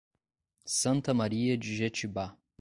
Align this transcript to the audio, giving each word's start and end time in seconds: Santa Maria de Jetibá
Santa 0.65 1.13
Maria 1.13 1.55
de 1.55 1.71
Jetibá 1.75 2.35